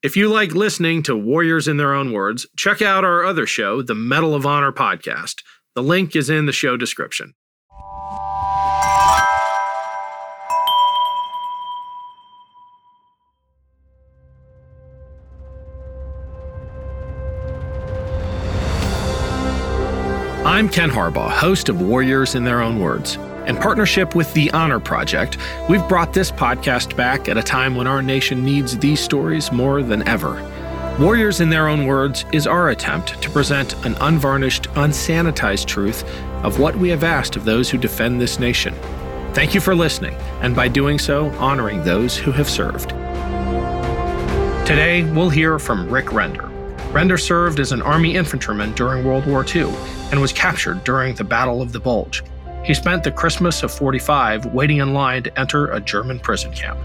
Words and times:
If 0.00 0.16
you 0.16 0.28
like 0.28 0.52
listening 0.54 1.02
to 1.04 1.16
Warriors 1.16 1.66
in 1.66 1.76
Their 1.76 1.92
Own 1.92 2.12
Words, 2.12 2.46
check 2.56 2.80
out 2.80 3.02
our 3.02 3.24
other 3.24 3.48
show, 3.48 3.82
the 3.82 3.96
Medal 3.96 4.32
of 4.32 4.46
Honor 4.46 4.70
podcast. 4.70 5.42
The 5.74 5.82
link 5.82 6.14
is 6.14 6.30
in 6.30 6.46
the 6.46 6.52
show 6.52 6.76
description. 6.76 7.34
I'm 20.46 20.68
Ken 20.68 20.90
Harbaugh, 20.90 21.28
host 21.28 21.68
of 21.68 21.82
Warriors 21.82 22.36
in 22.36 22.44
Their 22.44 22.62
Own 22.62 22.78
Words. 22.78 23.18
In 23.48 23.56
partnership 23.56 24.14
with 24.14 24.30
the 24.34 24.50
Honor 24.50 24.78
Project, 24.78 25.38
we've 25.70 25.88
brought 25.88 26.12
this 26.12 26.30
podcast 26.30 26.94
back 26.94 27.30
at 27.30 27.38
a 27.38 27.42
time 27.42 27.74
when 27.74 27.86
our 27.86 28.02
nation 28.02 28.44
needs 28.44 28.76
these 28.76 29.00
stories 29.00 29.50
more 29.50 29.82
than 29.82 30.06
ever. 30.06 30.34
Warriors 31.00 31.40
in 31.40 31.48
Their 31.48 31.66
Own 31.66 31.86
Words 31.86 32.26
is 32.30 32.46
our 32.46 32.68
attempt 32.68 33.22
to 33.22 33.30
present 33.30 33.72
an 33.86 33.96
unvarnished, 34.02 34.64
unsanitized 34.74 35.64
truth 35.64 36.04
of 36.44 36.60
what 36.60 36.76
we 36.76 36.90
have 36.90 37.02
asked 37.02 37.36
of 37.36 37.46
those 37.46 37.70
who 37.70 37.78
defend 37.78 38.20
this 38.20 38.38
nation. 38.38 38.74
Thank 39.32 39.54
you 39.54 39.62
for 39.62 39.74
listening, 39.74 40.14
and 40.42 40.54
by 40.54 40.68
doing 40.68 40.98
so, 40.98 41.30
honoring 41.38 41.82
those 41.82 42.18
who 42.18 42.32
have 42.32 42.50
served. 42.50 42.90
Today, 44.66 45.10
we'll 45.14 45.30
hear 45.30 45.58
from 45.58 45.88
Rick 45.88 46.12
Render. 46.12 46.48
Render 46.92 47.16
served 47.16 47.60
as 47.60 47.72
an 47.72 47.80
Army 47.80 48.14
infantryman 48.14 48.74
during 48.74 49.06
World 49.06 49.26
War 49.26 49.42
II 49.42 49.72
and 50.10 50.20
was 50.20 50.34
captured 50.34 50.84
during 50.84 51.14
the 51.14 51.24
Battle 51.24 51.62
of 51.62 51.72
the 51.72 51.80
Bulge. 51.80 52.22
He 52.68 52.74
spent 52.74 53.02
the 53.02 53.10
Christmas 53.10 53.62
of 53.62 53.72
45 53.72 54.52
waiting 54.52 54.76
in 54.76 54.92
line 54.92 55.22
to 55.22 55.40
enter 55.40 55.68
a 55.68 55.80
German 55.80 56.20
prison 56.20 56.52
camp. 56.52 56.78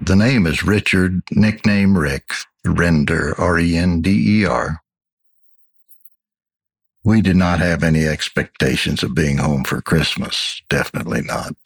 The 0.00 0.14
name 0.14 0.46
is 0.46 0.62
Richard, 0.62 1.22
nickname 1.32 1.98
Rick, 1.98 2.30
Render, 2.64 3.34
R 3.36 3.58
E 3.58 3.76
N 3.76 4.00
D 4.00 4.42
E 4.42 4.44
R. 4.44 4.80
We 7.02 7.20
did 7.20 7.34
not 7.34 7.58
have 7.58 7.82
any 7.82 8.06
expectations 8.06 9.02
of 9.02 9.16
being 9.16 9.38
home 9.38 9.64
for 9.64 9.82
Christmas. 9.82 10.62
Definitely 10.68 11.22
not 11.22 11.56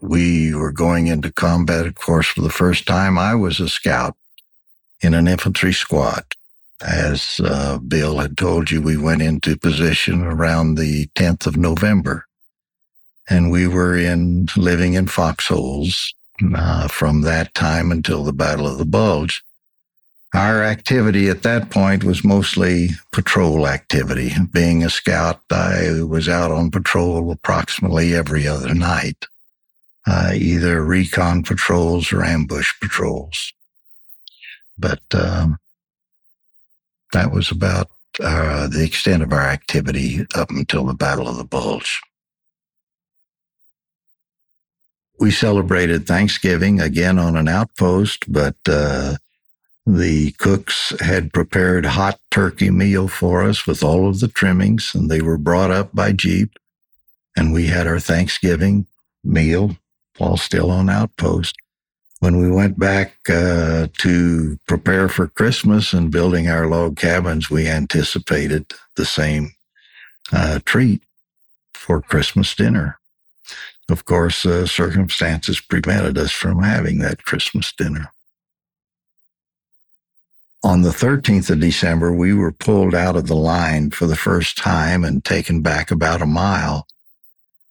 we 0.00 0.54
were 0.54 0.72
going 0.72 1.06
into 1.06 1.32
combat, 1.32 1.86
of 1.86 1.94
course, 1.94 2.26
for 2.26 2.40
the 2.40 2.50
first 2.50 2.86
time. 2.86 3.18
I 3.18 3.34
was 3.34 3.60
a 3.60 3.68
scout 3.68 4.16
in 5.00 5.14
an 5.14 5.28
infantry 5.28 5.72
squad. 5.72 6.24
As 6.80 7.40
uh, 7.42 7.78
Bill 7.78 8.18
had 8.18 8.36
told 8.38 8.70
you, 8.70 8.80
we 8.80 8.96
went 8.96 9.22
into 9.22 9.56
position 9.56 10.22
around 10.22 10.74
the 10.74 11.06
10th 11.16 11.46
of 11.46 11.56
November, 11.56 12.26
and 13.28 13.50
we 13.50 13.66
were 13.66 13.96
in 13.96 14.48
living 14.56 14.94
in 14.94 15.06
foxholes 15.06 16.14
uh, 16.54 16.86
from 16.86 17.22
that 17.22 17.52
time 17.54 17.90
until 17.90 18.22
the 18.22 18.32
Battle 18.32 18.66
of 18.66 18.78
the 18.78 18.84
Bulge. 18.84 19.44
Our 20.34 20.62
activity 20.62 21.28
at 21.28 21.42
that 21.42 21.70
point 21.70 22.04
was 22.04 22.22
mostly 22.22 22.90
patrol 23.12 23.66
activity. 23.66 24.32
Being 24.52 24.84
a 24.84 24.90
scout, 24.90 25.40
I 25.50 26.02
was 26.02 26.28
out 26.28 26.52
on 26.52 26.70
patrol 26.70 27.32
approximately 27.32 28.14
every 28.14 28.46
other 28.46 28.74
night 28.74 29.26
uh, 30.08 30.32
either 30.34 30.82
recon 30.82 31.42
patrols 31.42 32.12
or 32.12 32.24
ambush 32.24 32.72
patrols. 32.80 33.52
But 34.78 35.02
um, 35.12 35.58
that 37.12 37.30
was 37.30 37.50
about 37.50 37.90
uh, 38.18 38.68
the 38.68 38.84
extent 38.84 39.22
of 39.22 39.32
our 39.32 39.42
activity 39.42 40.24
up 40.34 40.48
until 40.50 40.86
the 40.86 40.94
Battle 40.94 41.28
of 41.28 41.36
the 41.36 41.44
Bulge. 41.44 42.00
We 45.20 45.30
celebrated 45.30 46.06
Thanksgiving 46.06 46.80
again 46.80 47.18
on 47.18 47.36
an 47.36 47.48
outpost, 47.48 48.32
but 48.32 48.56
uh, 48.66 49.16
the 49.84 50.30
cooks 50.38 50.94
had 51.00 51.34
prepared 51.34 51.84
hot 51.84 52.18
turkey 52.30 52.70
meal 52.70 53.08
for 53.08 53.42
us 53.42 53.66
with 53.66 53.82
all 53.82 54.08
of 54.08 54.20
the 54.20 54.28
trimmings, 54.28 54.94
and 54.94 55.10
they 55.10 55.20
were 55.20 55.38
brought 55.38 55.70
up 55.70 55.94
by 55.94 56.12
Jeep. 56.12 56.58
And 57.36 57.52
we 57.52 57.66
had 57.66 57.86
our 57.86 58.00
Thanksgiving 58.00 58.86
meal 59.22 59.76
while 60.18 60.36
still 60.36 60.70
on 60.70 60.88
outpost. 60.88 61.56
When 62.20 62.38
we 62.38 62.50
went 62.50 62.78
back 62.78 63.16
uh, 63.30 63.86
to 63.98 64.58
prepare 64.66 65.08
for 65.08 65.28
Christmas 65.28 65.92
and 65.92 66.10
building 66.10 66.48
our 66.48 66.66
log 66.66 66.96
cabins, 66.96 67.48
we 67.48 67.68
anticipated 67.68 68.72
the 68.96 69.04
same 69.04 69.52
uh, 70.32 70.58
treat 70.64 71.02
for 71.74 72.02
Christmas 72.02 72.54
dinner. 72.54 72.98
Of 73.88 74.04
course, 74.04 74.44
uh, 74.44 74.66
circumstances 74.66 75.60
prevented 75.60 76.18
us 76.18 76.32
from 76.32 76.62
having 76.62 76.98
that 76.98 77.24
Christmas 77.24 77.72
dinner. 77.72 78.12
On 80.64 80.82
the 80.82 80.90
13th 80.90 81.50
of 81.50 81.60
December, 81.60 82.12
we 82.12 82.34
were 82.34 82.52
pulled 82.52 82.94
out 82.94 83.16
of 83.16 83.28
the 83.28 83.36
line 83.36 83.90
for 83.90 84.06
the 84.06 84.16
first 84.16 84.58
time 84.58 85.04
and 85.04 85.24
taken 85.24 85.62
back 85.62 85.90
about 85.90 86.20
a 86.20 86.26
mile. 86.26 86.86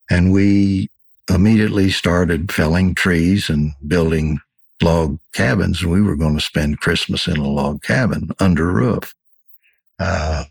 And 0.10 0.32
we 0.32 0.90
immediately 1.30 1.90
started 1.90 2.52
felling 2.52 2.96
trees 2.96 3.50
and 3.50 3.74
building 3.88 4.40
log 4.82 5.20
cabins. 5.34 5.84
We 5.84 6.02
were 6.02 6.16
going 6.16 6.36
to 6.36 6.42
spend 6.42 6.80
Christmas 6.80 7.28
in 7.28 7.38
a 7.38 7.48
log 7.48 7.82
cabin 7.84 8.32
under 8.40 8.68
roof. 8.72 9.14
Uh, 10.00 10.46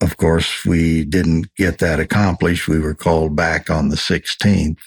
of 0.00 0.16
course, 0.16 0.64
we 0.64 1.04
didn't 1.04 1.54
get 1.56 1.78
that 1.78 2.00
accomplished. 2.00 2.68
We 2.68 2.80
were 2.80 2.94
called 2.94 3.36
back 3.36 3.70
on 3.70 3.88
the 3.88 3.96
16th. 3.96 4.78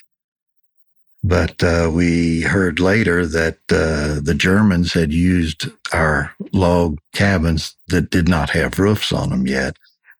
But 1.24 1.62
uh, 1.64 1.90
we 1.92 2.42
heard 2.42 2.78
later 2.78 3.26
that 3.26 3.58
uh, 3.70 4.20
the 4.22 4.36
Germans 4.36 4.92
had 4.92 5.12
used 5.12 5.68
our 5.92 6.32
log 6.52 6.98
cabins 7.12 7.74
that 7.88 8.10
did 8.10 8.28
not 8.28 8.50
have 8.50 8.78
roofs 8.78 9.12
on 9.12 9.30
them 9.30 9.46
yet 9.46 9.76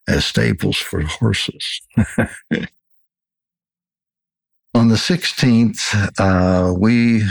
as 0.09 0.27
stables 0.27 0.77
for 0.77 1.03
horses. 1.03 1.83
On 4.79 4.87
the 4.87 4.95
16th, 4.95 6.13
uh, 6.21 6.73
we, 6.73 7.25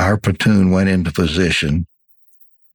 our 0.00 0.16
platoon 0.16 0.72
went 0.72 0.88
into 0.88 1.12
position 1.12 1.86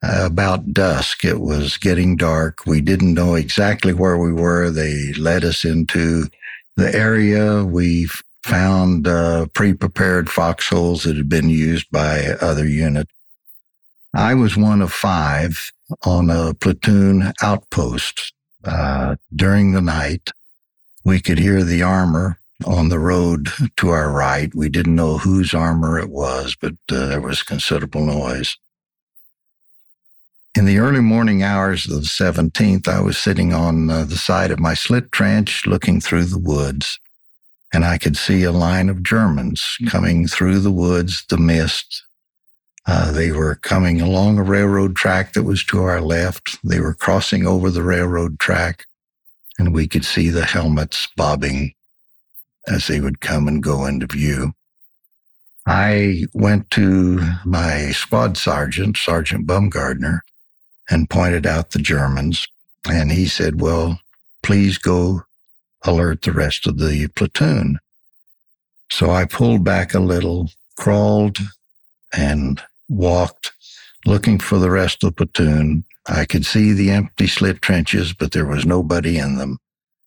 uh, 0.02 0.22
about 0.26 0.72
dusk. 0.72 1.26
It 1.26 1.42
was 1.42 1.76
getting 1.76 2.16
dark. 2.16 2.66
We 2.66 2.80
didn't 2.80 3.14
know 3.14 3.36
exactly 3.36 3.92
where 3.92 4.18
we 4.18 4.32
were. 4.32 4.70
They 4.70 5.12
led 5.18 5.44
us 5.44 5.66
into 5.66 6.30
the 6.78 6.96
area. 6.96 7.66
We 7.66 8.08
found 8.42 9.06
uh, 9.06 9.48
pre-prepared 9.48 10.30
foxholes 10.30 11.04
that 11.04 11.18
had 11.18 11.28
been 11.28 11.50
used 11.50 11.92
by 11.92 12.38
other 12.40 12.66
units. 12.66 13.12
I 14.14 14.34
was 14.34 14.56
one 14.56 14.82
of 14.82 14.94
five 14.94 15.74
on 16.06 16.30
a 16.30 16.54
platoon 16.54 17.34
outpost. 17.42 18.32
Uh, 18.64 19.18
during 19.36 19.74
the 19.74 19.82
night, 19.82 20.32
we 21.04 21.20
could 21.20 21.38
hear 21.38 21.66
the 21.66 21.84
armor 21.84 22.40
on 22.64 22.90
the 22.90 23.00
road 23.00 23.50
to 23.78 23.90
our 23.90 24.12
right. 24.12 24.54
We 24.56 24.70
didn't 24.70 24.96
know 24.96 25.18
whose 25.18 25.54
armor 25.54 26.00
it 26.00 26.10
was, 26.10 26.56
but 26.56 26.74
uh, 26.92 27.08
there 27.08 27.22
was 27.22 27.44
considerable 27.44 28.06
noise. 28.06 28.58
In 30.58 30.64
the 30.66 30.78
early 30.78 31.02
morning 31.02 31.44
hours 31.44 31.86
of 31.86 31.96
the 31.96 32.08
17th, 32.08 32.88
I 32.88 33.02
was 33.02 33.18
sitting 33.18 33.54
on 33.54 33.90
uh, 33.90 34.06
the 34.06 34.16
side 34.16 34.52
of 34.52 34.60
my 34.60 34.74
slit 34.74 35.12
trench 35.12 35.66
looking 35.66 36.00
through 36.00 36.26
the 36.26 36.40
woods, 36.40 36.98
and 37.74 37.84
I 37.84 37.98
could 37.98 38.16
see 38.16 38.44
a 38.44 38.54
line 38.54 38.88
of 38.88 39.04
Germans 39.04 39.78
coming 39.88 40.28
through 40.28 40.60
the 40.60 40.72
woods, 40.72 41.26
the 41.28 41.38
mist. 41.38 42.04
Uh, 42.88 43.12
they 43.12 43.34
were 43.34 43.56
coming 43.56 44.00
along 44.00 44.38
a 44.38 44.44
railroad 44.44 44.96
track 44.96 45.34
that 45.34 45.44
was 45.44 45.62
to 45.66 45.84
our 45.84 46.00
left. 46.00 46.58
They 46.64 46.80
were 46.80 46.94
crossing 46.94 47.46
over 47.46 47.70
the 47.70 47.84
railroad 47.84 48.40
track, 48.40 48.86
and 49.60 49.74
we 49.74 49.90
could 49.90 50.06
see 50.06 50.30
the 50.30 50.46
helmets 50.46 51.10
bobbing 51.18 51.75
as 52.68 52.88
they 52.88 53.00
would 53.00 53.22
come 53.22 53.48
and 53.48 53.62
go 53.62 53.86
into 53.86 54.08
view. 54.08 54.54
I 55.68 56.26
went 56.34 56.70
to 56.72 57.20
my 57.44 57.92
squad 57.92 58.38
sergeant, 58.38 58.98
Sergeant 58.98 59.48
Bumgardner, 59.48 60.20
and 60.90 61.10
pointed 61.10 61.46
out 61.48 61.72
the 61.72 61.80
Germans. 61.80 62.48
And 62.88 63.12
he 63.12 63.28
said, 63.28 63.62
Well, 63.62 64.00
please 64.44 64.78
go 64.78 65.24
alert 65.84 66.22
the 66.22 66.32
rest 66.32 66.68
of 66.68 66.78
the 66.78 67.08
platoon. 67.16 67.80
So 68.92 69.10
I 69.10 69.26
pulled 69.26 69.64
back 69.64 69.94
a 69.94 70.00
little, 70.00 70.52
crawled, 70.78 71.40
and 72.16 72.62
walked 72.88 73.52
looking 74.06 74.38
for 74.38 74.60
the 74.60 74.70
rest 74.70 75.04
of 75.04 75.16
the 75.16 75.26
platoon. 75.26 75.84
I 76.08 76.26
could 76.26 76.46
see 76.46 76.72
the 76.72 76.92
empty 76.92 77.26
slit 77.26 77.64
trenches, 77.64 78.14
but 78.14 78.32
there 78.32 78.46
was 78.46 78.66
nobody 78.66 79.18
in 79.18 79.38
them. 79.38 79.58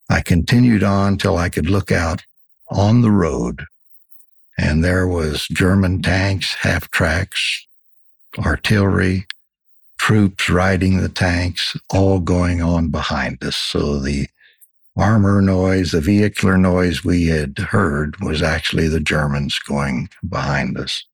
I 0.09 0.21
continued 0.21 0.85
on 0.85 1.19
till 1.19 1.37
I 1.37 1.49
could 1.49 1.69
look 1.69 1.91
out 1.91 2.25
on 2.71 3.03
the 3.03 3.11
road. 3.11 3.65
And 4.59 4.85
there 4.85 5.07
was 5.07 5.47
German 5.49 6.03
tanks, 6.03 6.55
half 6.55 6.91
tracks, 6.91 7.67
artillery, 8.39 9.27
troops 9.99 10.49
riding 10.49 11.01
the 11.01 11.09
tanks, 11.09 11.77
all 11.91 12.19
going 12.19 12.63
on 12.63 12.89
behind 12.89 13.43
us. 13.45 13.57
So 13.57 13.99
the 13.99 14.29
armor 14.97 15.41
noise, 15.41 15.93
the 15.93 16.01
vehicular 16.01 16.59
noise 16.59 17.05
we 17.05 17.27
had 17.27 17.59
heard 17.59 18.21
was 18.21 18.43
actually 18.43 18.89
the 18.89 19.01
Germans 19.01 19.59
going 19.59 20.09
behind 20.29 20.77
us. 20.77 21.05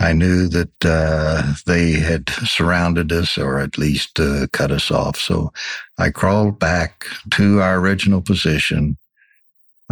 I 0.00 0.12
knew 0.12 0.48
that 0.48 0.84
uh, 0.84 1.54
they 1.66 1.92
had 1.92 2.28
surrounded 2.28 3.12
us 3.12 3.38
or 3.38 3.60
at 3.60 3.78
least 3.78 4.18
uh, 4.18 4.48
cut 4.52 4.72
us 4.72 4.90
off. 4.90 5.16
So 5.16 5.52
I 5.98 6.10
crawled 6.10 6.58
back 6.58 7.06
to 7.32 7.60
our 7.60 7.78
original 7.78 8.20
position. 8.20 8.96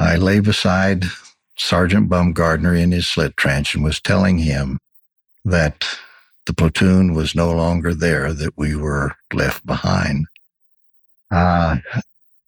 I 0.00 0.16
lay 0.16 0.40
beside 0.40 1.04
Sergeant 1.58 2.08
Bumgardner 2.08 2.74
in 2.74 2.90
his 2.90 3.06
slit 3.06 3.36
trench 3.36 3.74
and 3.74 3.84
was 3.84 4.00
telling 4.00 4.38
him 4.38 4.78
that 5.44 5.86
the 6.46 6.54
platoon 6.54 7.12
was 7.12 7.34
no 7.34 7.52
longer 7.52 7.94
there, 7.94 8.32
that 8.32 8.56
we 8.56 8.74
were 8.74 9.14
left 9.34 9.64
behind. 9.66 10.26
Uh, 11.30 11.76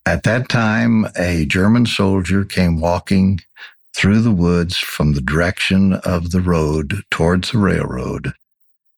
at 0.06 0.22
that 0.22 0.48
time, 0.48 1.06
a 1.14 1.44
German 1.44 1.84
soldier 1.84 2.44
came 2.46 2.80
walking 2.80 3.40
through 3.94 4.22
the 4.22 4.32
woods 4.32 4.78
from 4.78 5.12
the 5.12 5.20
direction 5.20 5.92
of 5.92 6.30
the 6.30 6.40
road 6.40 7.02
towards 7.10 7.50
the 7.50 7.58
railroad. 7.58 8.32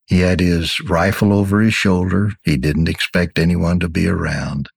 He 0.07 0.21
had 0.21 0.39
his 0.39 0.81
rifle 0.81 1.33
over 1.33 1.61
his 1.61 1.75
shoulder. 1.75 2.35
He 2.45 2.57
didn't 2.57 2.89
expect 2.89 3.39
anyone 3.39 3.81
to 3.81 3.89
be 3.89 4.07
around. 4.07 4.69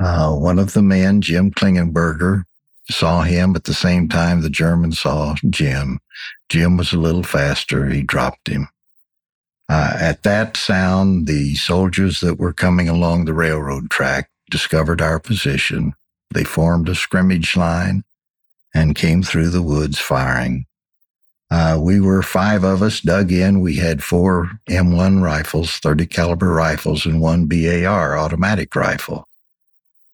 Uh, 0.00 0.34
one 0.34 0.58
of 0.58 0.72
the 0.72 0.82
men, 0.82 1.20
Jim 1.20 1.52
Klingenberger, 1.52 2.44
saw 2.90 3.22
him 3.22 3.54
at 3.54 3.64
the 3.64 3.74
same 3.74 4.08
time 4.08 4.40
the 4.40 4.50
German 4.50 4.92
saw 4.92 5.34
Jim. 5.48 6.00
Jim 6.48 6.76
was 6.76 6.92
a 6.92 6.98
little 6.98 7.22
faster. 7.22 7.88
He 7.88 8.02
dropped 8.02 8.48
him. 8.48 8.68
Uh, 9.68 9.96
at 10.00 10.22
that 10.22 10.56
sound, 10.56 11.26
the 11.26 11.54
soldiers 11.54 12.20
that 12.20 12.38
were 12.38 12.54
coming 12.54 12.88
along 12.88 13.24
the 13.24 13.34
railroad 13.34 13.90
track 13.90 14.30
discovered 14.50 15.02
our 15.02 15.18
position. 15.18 15.94
They 16.32 16.44
formed 16.44 16.88
a 16.88 16.94
scrimmage 16.94 17.56
line 17.56 18.04
and 18.74 18.94
came 18.94 19.22
through 19.22 19.50
the 19.50 19.62
woods 19.62 19.98
firing. 19.98 20.64
Uh, 21.50 21.78
we 21.80 22.00
were 22.00 22.22
five 22.22 22.62
of 22.64 22.82
us 22.82 23.00
dug 23.00 23.32
in. 23.32 23.60
We 23.60 23.76
had 23.76 24.02
four 24.02 24.50
M1 24.68 25.22
rifles, 25.22 25.78
30 25.78 26.06
caliber 26.06 26.48
rifles, 26.48 27.06
and 27.06 27.20
one 27.20 27.46
BAR 27.46 28.18
automatic 28.18 28.74
rifle. 28.76 29.26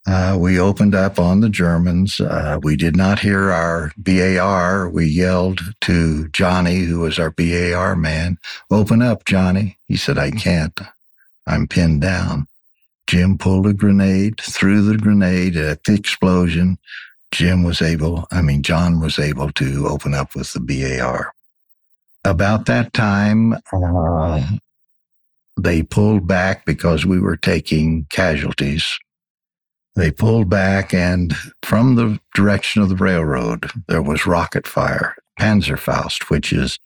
Uh, 0.06 0.37
we 0.39 0.59
opened 0.59 0.95
up 0.95 1.19
on 1.19 1.41
the 1.41 1.49
Germans. 1.49 2.21
Uh, 2.21 2.59
we 2.62 2.77
did 2.77 2.95
not 2.95 3.19
hear 3.21 3.51
our 3.51 3.91
BAR. 3.97 4.89
We 4.89 5.06
yelled 5.06 5.61
to 5.83 6.29
Johnny, 6.29 6.81
who 6.81 7.01
was 7.01 7.19
our 7.19 7.31
BAR 7.31 7.97
man, 7.97 8.39
open 8.71 9.01
up, 9.01 9.25
Johnny. 9.25 9.79
He 9.87 9.97
said, 9.97 10.19
I 10.19 10.31
can't. 10.31 10.79
I'm 11.47 11.67
pinned 11.67 12.03
down. 12.03 12.47
Jim 13.06 13.39
pulled 13.39 13.67
a 13.67 13.73
grenade, 13.73 14.41
threw 14.41 14.83
the 14.83 14.99
grenade 14.99 15.56
at 15.56 15.85
the 15.85 15.95
explosion. 15.95 16.79
Jim 17.31 17.62
was 17.62 17.81
able, 17.83 18.27
I 18.31 18.43
mean, 18.43 18.62
John 18.62 19.01
was 19.01 19.19
able 19.19 19.53
to 19.53 19.89
open 19.89 20.15
up 20.15 20.35
with 20.35 20.53
the 20.53 20.61
BAR. 20.61 21.33
About 22.25 22.67
that 22.67 22.93
time, 22.93 23.55
uh, 23.73 24.47
they 25.59 25.83
pulled 25.83 26.27
back 26.27 26.65
because 26.65 27.05
we 27.05 27.21
were 27.21 27.37
taking 27.37 28.06
casualties 28.11 28.99
they 29.96 30.11
pulled 30.11 30.49
back, 30.49 30.93
and 30.93 31.35
from 31.62 31.94
the 31.94 32.19
direction 32.35 32.82
of 32.82 32.88
the 32.88 32.96
railroad, 32.96 33.70
there 33.88 34.02
was 34.02 34.26
rocket 34.26 34.67
fire, 34.67 35.14
Panzerfaust, 35.38 36.31
which 36.31 36.52
is 36.52 36.79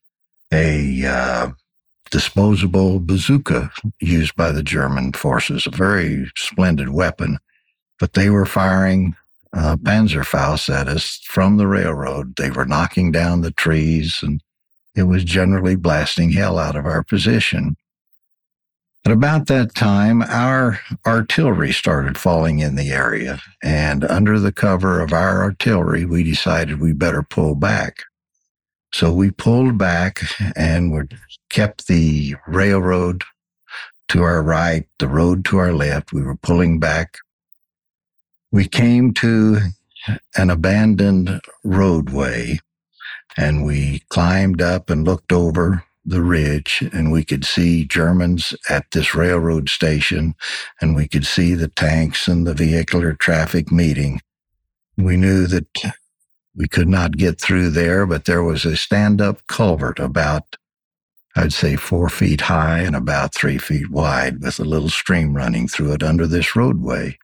a 0.52 1.04
uh, 1.06 1.50
disposable 2.10 3.00
bazooka 3.00 3.70
used 4.00 4.36
by 4.36 4.52
the 4.52 4.62
German 4.62 5.12
forces, 5.12 5.66
a 5.66 5.70
very 5.70 6.30
splendid 6.36 6.90
weapon. 6.90 7.38
But 7.98 8.12
they 8.12 8.30
were 8.30 8.46
firing 8.46 9.16
uh, 9.52 9.76
Panzerfaust 9.76 10.72
at 10.72 10.88
us 10.88 11.20
from 11.24 11.56
the 11.56 11.66
railroad. 11.66 12.36
They 12.36 12.50
were 12.50 12.66
knocking 12.66 13.10
down 13.10 13.40
the 13.40 13.50
trees, 13.50 14.20
and 14.22 14.42
it 14.94 15.04
was 15.04 15.24
generally 15.24 15.76
blasting 15.76 16.32
hell 16.32 16.58
out 16.58 16.76
of 16.76 16.86
our 16.86 17.02
position. 17.02 17.76
At 19.08 19.12
about 19.12 19.46
that 19.46 19.74
time, 19.74 20.20
our 20.20 20.80
artillery 21.06 21.72
started 21.72 22.18
falling 22.18 22.58
in 22.58 22.74
the 22.74 22.90
area. 22.90 23.40
And 23.62 24.04
under 24.04 24.38
the 24.38 24.52
cover 24.52 25.00
of 25.00 25.14
our 25.14 25.40
artillery, 25.40 26.04
we 26.04 26.22
decided 26.22 26.78
we 26.78 26.92
better 26.92 27.22
pull 27.22 27.54
back. 27.54 28.02
So 28.92 29.10
we 29.10 29.30
pulled 29.30 29.78
back 29.78 30.20
and 30.54 30.92
we 30.92 31.04
kept 31.48 31.86
the 31.86 32.34
railroad 32.46 33.24
to 34.08 34.20
our 34.24 34.42
right, 34.42 34.86
the 34.98 35.08
road 35.08 35.42
to 35.46 35.56
our 35.56 35.72
left. 35.72 36.12
We 36.12 36.20
were 36.20 36.36
pulling 36.36 36.78
back. 36.78 37.16
We 38.52 38.68
came 38.68 39.14
to 39.14 39.60
an 40.36 40.50
abandoned 40.50 41.40
roadway 41.64 42.58
and 43.38 43.64
we 43.64 44.00
climbed 44.10 44.60
up 44.60 44.90
and 44.90 45.06
looked 45.06 45.32
over 45.32 45.82
the 46.08 46.22
ridge 46.22 46.88
and 46.92 47.12
we 47.12 47.24
could 47.24 47.44
see 47.44 47.84
Germans 47.84 48.54
at 48.68 48.90
this 48.92 49.14
railroad 49.14 49.68
station 49.68 50.34
and 50.80 50.96
we 50.96 51.06
could 51.06 51.26
see 51.26 51.54
the 51.54 51.68
tanks 51.68 52.28
and 52.28 52.46
the 52.46 52.54
vehicular 52.54 53.14
traffic 53.14 53.70
meeting. 53.70 54.20
We 54.96 55.16
knew 55.16 55.46
that 55.46 55.66
we 56.54 56.66
could 56.66 56.88
not 56.88 57.16
get 57.16 57.40
through 57.40 57.70
there, 57.70 58.06
but 58.06 58.24
there 58.24 58.42
was 58.42 58.64
a 58.64 58.76
stand 58.76 59.20
up 59.20 59.46
culvert 59.46 59.98
about, 59.98 60.56
I'd 61.36 61.52
say, 61.52 61.76
four 61.76 62.08
feet 62.08 62.42
high 62.42 62.80
and 62.80 62.96
about 62.96 63.34
three 63.34 63.58
feet 63.58 63.90
wide 63.90 64.42
with 64.42 64.58
a 64.58 64.64
little 64.64 64.88
stream 64.88 65.34
running 65.34 65.68
through 65.68 65.92
it 65.92 66.02
under 66.02 66.26
this 66.26 66.56
roadway. 66.56 67.18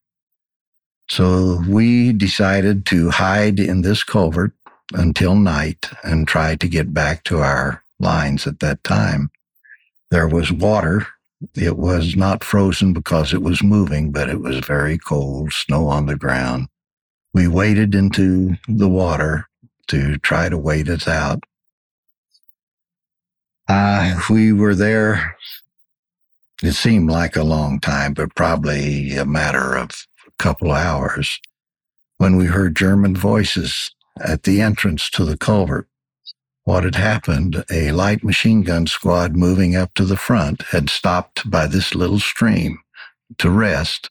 So 1.09 1.61
we 1.67 2.13
decided 2.13 2.85
to 2.87 3.09
hide 3.09 3.59
in 3.59 3.81
this 3.81 4.03
culvert 4.03 4.53
until 4.93 5.35
night 5.35 5.89
and 6.03 6.27
try 6.27 6.55
to 6.55 6.67
get 6.67 6.93
back 6.93 7.23
to 7.25 7.39
our 7.39 7.83
lines 7.99 8.47
at 8.47 8.59
that 8.59 8.83
time. 8.83 9.29
There 10.11 10.27
was 10.27 10.51
water. 10.51 11.07
It 11.55 11.77
was 11.77 12.15
not 12.15 12.43
frozen 12.43 12.93
because 12.93 13.33
it 13.33 13.41
was 13.41 13.63
moving, 13.63 14.11
but 14.11 14.29
it 14.29 14.41
was 14.41 14.59
very 14.59 14.97
cold, 14.97 15.53
snow 15.53 15.87
on 15.87 16.05
the 16.05 16.15
ground. 16.15 16.67
We 17.33 17.47
waded 17.47 17.93
into 17.93 18.55
the 18.67 18.87
water 18.87 19.47
to 19.87 20.17
try 20.19 20.49
to 20.49 20.57
wait 20.57 20.89
us 20.89 21.07
out. 21.07 21.43
Uh, 23.67 24.19
we 24.29 24.53
were 24.53 24.75
there. 24.75 25.35
It 26.63 26.73
seemed 26.73 27.09
like 27.09 27.35
a 27.35 27.43
long 27.43 27.79
time, 27.79 28.13
but 28.13 28.35
probably 28.35 29.15
a 29.15 29.25
matter 29.25 29.75
of 29.75 29.89
a 30.25 30.31
couple 30.37 30.71
of 30.71 30.77
hours 30.77 31.39
when 32.17 32.37
we 32.37 32.45
heard 32.45 32.75
German 32.75 33.15
voices 33.15 33.91
at 34.21 34.43
the 34.43 34.61
entrance 34.61 35.09
to 35.09 35.25
the 35.25 35.37
culvert 35.37 35.89
what 36.65 36.83
had 36.83 36.95
happened, 36.95 37.63
a 37.71 37.91
light 37.91 38.23
machine 38.23 38.63
gun 38.63 38.87
squad 38.87 39.35
moving 39.35 39.75
up 39.75 39.93
to 39.93 40.03
the 40.03 40.17
front 40.17 40.63
had 40.63 40.89
stopped 40.89 41.49
by 41.49 41.67
this 41.67 41.93
little 41.93 42.19
stream 42.19 42.79
to 43.37 43.49
rest. 43.51 44.09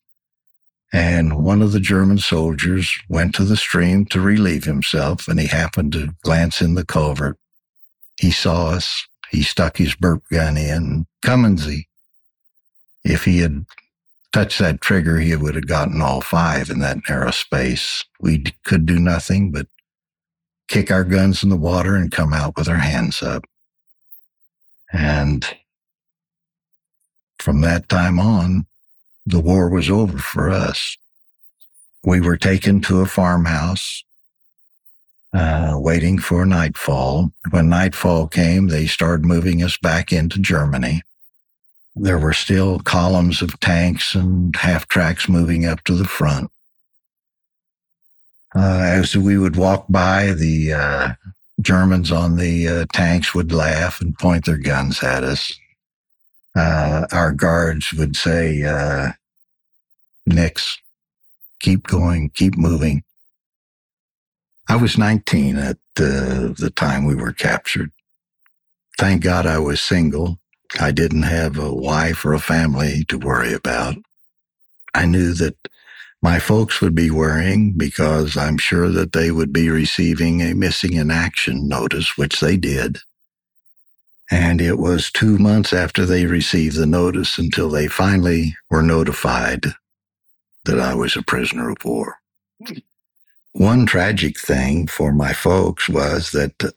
And 0.93 1.45
one 1.45 1.61
of 1.63 1.73
the 1.73 1.81
German 1.81 2.19
soldiers 2.19 2.97
went 3.09 3.35
to 3.35 3.45
the 3.45 3.57
stream 3.57 4.07
to 4.07 4.21
relieve 4.21 4.65
himself, 4.65 5.27
and 5.27 5.41
he 5.41 5.49
happened 5.49 5.93
to 5.95 6.15
glance 6.23 6.63
in 6.63 6.75
the 6.75 6.87
culvert. 6.87 7.37
He 8.21 8.31
saw 8.31 8.69
us. 8.69 9.09
He 9.31 9.43
stuck 9.43 9.77
his 9.77 9.97
burp 9.97 10.23
gun 10.31 10.57
in. 10.57 11.07
Cumminsy. 11.23 11.89
If 13.05 13.25
he 13.25 13.39
had 13.39 13.67
touched 14.33 14.61
that 14.61 14.81
trigger, 14.81 15.19
he 15.19 15.35
would 15.35 15.57
have 15.57 15.67
gotten 15.67 16.01
all 16.01 16.21
five 16.21 16.71
in 16.71 16.79
that 16.79 16.99
narrow 17.09 17.33
space. 17.33 18.05
We 18.21 18.45
could 18.65 18.87
do 18.87 19.01
nothing 19.01 19.51
but 19.51 19.67
kick 20.75 20.91
our 20.91 21.05
guns 21.05 21.45
in 21.45 21.51
the 21.51 21.57
water 21.57 21.95
and 21.95 22.11
come 22.11 22.33
out 22.33 22.57
with 22.57 22.69
our 22.69 22.79
hands 22.79 23.23
up. 23.23 23.45
And 24.93 25.47
from 27.39 27.61
that 27.61 27.89
time 27.89 28.19
on, 28.19 28.67
the 29.25 29.39
war 29.39 29.69
was 29.69 29.89
over 29.89 30.19
for 30.19 30.51
us. 30.51 30.99
We 32.03 32.21
were 32.21 32.37
taken 32.37 32.81
to 32.83 33.03
a 33.03 33.07
farmhouse, 33.07 34.03
uh, 35.33 35.75
waiting 35.77 36.19
for 36.19 36.45
nightfall. 36.45 37.31
When 37.51 37.69
nightfall 37.69 38.27
came, 38.27 38.67
they 38.67 38.87
started 38.87 39.25
moving 39.25 39.63
us 39.63 39.77
back 39.77 40.13
into 40.13 40.41
Germany. 40.41 41.05
There 41.95 42.19
were 42.19 42.33
still 42.33 42.81
columns 42.81 43.43
of 43.43 43.61
tanks 43.61 44.17
and 44.17 44.57
half 44.57 44.89
tracks 44.89 45.29
moving 45.29 45.67
up 45.67 45.85
to 45.85 45.95
the 45.95 46.05
front. 46.05 46.51
Uh, 48.55 48.83
as 48.85 49.17
we 49.17 49.37
would 49.37 49.57
walk 49.57 49.85
by, 49.89 50.33
the 50.33 50.73
uh, 50.73 51.13
Germans 51.61 52.13
on 52.13 52.37
the 52.37 52.69
uh, 52.69 52.87
tanks 52.93 53.35
would 53.35 53.53
laugh 53.53 54.01
and 54.01 54.17
point 54.19 54.45
their 54.45 54.59
guns 54.59 55.03
at 55.03 55.25
us. 55.25 55.53
Our 56.57 57.33
guards 57.33 57.93
would 57.93 58.17
say, 58.17 58.63
uh, 58.63 59.13
Nix, 60.27 60.79
keep 61.59 61.87
going, 61.87 62.31
keep 62.31 62.57
moving. 62.57 63.03
I 64.69 64.77
was 64.77 64.97
19 64.97 65.59
at 65.59 65.79
the 65.97 66.73
time 66.75 67.05
we 67.05 67.15
were 67.15 67.33
captured. 67.33 67.91
Thank 68.99 69.23
God 69.23 69.47
I 69.47 69.59
was 69.59 69.81
single. 69.81 70.39
I 70.81 70.93
didn't 70.93 71.23
have 71.23 71.59
a 71.59 71.75
wife 71.75 72.25
or 72.25 72.33
a 72.33 72.41
family 72.41 73.05
to 73.09 73.19
worry 73.19 73.53
about. 73.53 73.97
I 74.95 75.07
knew 75.07 75.35
that 75.35 75.57
my 76.25 76.39
folks 76.39 76.81
would 76.81 76.95
be 76.95 77.11
worrying 77.11 77.73
because 77.73 78.35
I'm 78.35 78.57
sure 78.57 78.89
that 78.89 79.13
they 79.13 79.31
would 79.31 79.53
be 79.53 79.69
receiving 79.69 80.41
a 80.41 80.55
missing 80.55 80.95
in 80.95 81.11
action 81.11 81.69
notice, 81.69 82.17
which 82.17 82.41
they 82.41 82.57
did. 82.57 82.97
And 84.31 84.59
it 84.59 84.79
was 84.79 85.11
two 85.11 85.37
months 85.37 85.75
after 85.75 86.07
they 86.07 86.25
received 86.25 86.77
the 86.77 86.87
notice 86.87 87.37
until 87.37 87.69
they 87.69 87.89
finally 87.89 88.57
were 88.71 88.81
notified 88.81 89.67
that 90.65 90.81
I 90.81 90.95
was 90.95 91.15
a 91.15 91.23
prisoner 91.23 91.69
of 91.69 91.85
war. 91.85 92.17
One 93.53 93.85
tragic 93.85 94.41
thing 94.41 94.87
for 94.87 95.13
my 95.13 95.35
folks 95.35 95.91
was 95.91 96.31
that 96.31 96.73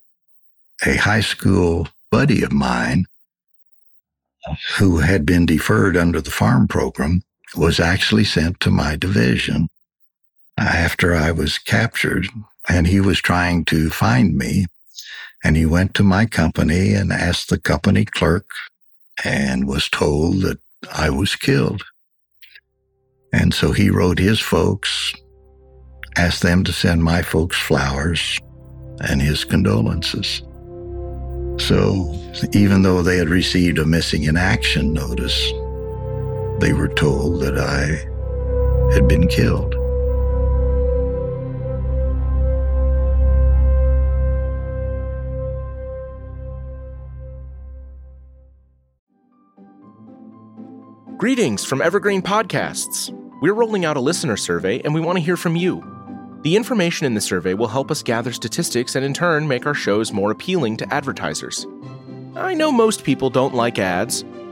a 0.85 0.97
high 0.97 1.21
school 1.21 1.87
buddy 2.11 2.43
of 2.43 2.51
mine 2.51 3.05
who 4.77 4.97
had 4.97 5.25
been 5.25 5.45
deferred 5.45 5.95
under 5.95 6.19
the 6.19 6.31
farm 6.31 6.67
program 6.67 7.23
was 7.55 7.79
actually 7.79 8.25
sent 8.25 8.59
to 8.59 8.69
my 8.69 8.95
division 8.95 9.69
after 10.57 11.15
I 11.15 11.31
was 11.31 11.57
captured, 11.57 12.27
and 12.67 12.87
he 12.87 12.99
was 12.99 13.19
trying 13.19 13.65
to 13.65 13.89
find 13.89 14.35
me. 14.37 14.65
And 15.43 15.55
he 15.55 15.65
went 15.65 15.93
to 15.95 16.03
my 16.03 16.25
company 16.25 16.93
and 16.93 17.11
asked 17.11 17.49
the 17.49 17.59
company 17.59 18.05
clerk 18.05 18.49
and 19.23 19.67
was 19.67 19.87
told 19.89 20.41
that 20.41 20.59
I 20.93 21.09
was 21.09 21.35
killed. 21.35 21.83
And 23.31 23.53
so 23.53 23.71
he 23.71 23.89
wrote 23.89 24.19
his 24.19 24.39
folks, 24.39 25.13
asked 26.17 26.41
them 26.41 26.63
to 26.63 26.73
send 26.73 27.03
my 27.03 27.21
folks 27.21 27.57
flowers 27.57 28.39
and 29.01 29.21
his 29.21 29.43
condolences. 29.43 30.41
So 31.59 32.13
even 32.53 32.81
though 32.81 33.01
they 33.01 33.17
had 33.17 33.29
received 33.29 33.77
a 33.77 33.85
missing 33.85 34.23
in 34.23 34.37
action 34.37 34.93
notice, 34.93 35.51
they 36.59 36.73
were 36.73 36.87
told 36.87 37.41
that 37.41 37.57
I 37.57 38.93
had 38.93 39.07
been 39.07 39.27
killed. 39.27 39.75
Greetings 51.17 51.65
from 51.65 51.81
Evergreen 51.81 52.21
Podcasts. 52.21 53.11
We're 53.41 53.53
rolling 53.53 53.85
out 53.85 53.97
a 53.97 53.99
listener 53.99 54.37
survey 54.37 54.81
and 54.81 54.93
we 54.93 55.01
want 55.01 55.17
to 55.17 55.23
hear 55.23 55.37
from 55.37 55.55
you. 55.55 55.83
The 56.41 56.55
information 56.55 57.05
in 57.05 57.13
the 57.13 57.21
survey 57.21 57.53
will 57.53 57.67
help 57.67 57.91
us 57.91 58.03
gather 58.03 58.31
statistics 58.31 58.95
and 58.95 59.03
in 59.03 59.13
turn 59.13 59.47
make 59.47 59.65
our 59.65 59.73
shows 59.73 60.13
more 60.13 60.31
appealing 60.31 60.77
to 60.77 60.93
advertisers. 60.93 61.67
I 62.35 62.53
know 62.53 62.71
most 62.71 63.03
people 63.03 63.31
don't 63.31 63.55
like 63.55 63.79
ads, 63.79 64.23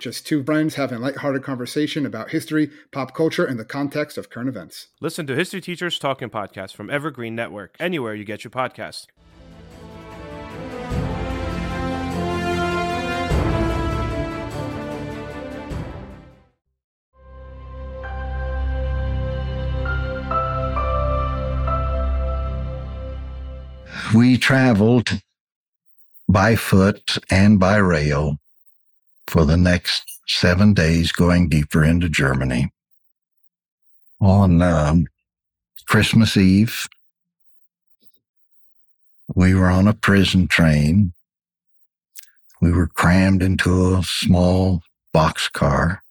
Just 0.00 0.26
two 0.26 0.42
friends 0.42 0.76
having 0.76 0.96
a 0.96 1.00
lighthearted 1.00 1.42
conversation 1.42 2.06
about 2.06 2.30
history, 2.30 2.70
pop 2.90 3.14
culture, 3.14 3.44
and 3.44 3.60
the 3.60 3.66
context 3.66 4.16
of 4.16 4.30
current 4.30 4.48
events. 4.48 4.86
Listen 4.98 5.26
to 5.26 5.36
History 5.36 5.60
Teachers 5.60 5.98
Talking 5.98 6.30
Podcast 6.30 6.74
from 6.74 6.88
Evergreen 6.88 7.34
Network, 7.34 7.76
anywhere 7.78 8.14
you 8.14 8.24
get 8.24 8.42
your 8.42 8.50
podcast. 8.50 9.08
We 24.14 24.38
traveled 24.38 25.20
by 26.26 26.56
foot 26.56 27.18
and 27.30 27.60
by 27.60 27.76
rail 27.76 28.38
for 29.30 29.44
the 29.44 29.56
next 29.56 30.20
seven 30.26 30.74
days, 30.74 31.12
going 31.12 31.48
deeper 31.48 31.84
into 31.84 32.08
Germany. 32.08 32.72
On 34.20 34.60
um, 34.60 35.06
Christmas 35.86 36.36
Eve, 36.36 36.88
we 39.32 39.54
were 39.54 39.68
on 39.68 39.86
a 39.86 39.94
prison 39.94 40.48
train. 40.48 41.12
We 42.60 42.72
were 42.72 42.88
crammed 42.88 43.40
into 43.40 43.94
a 43.94 44.02
small 44.02 44.82
box 45.12 45.48
car, 45.48 46.02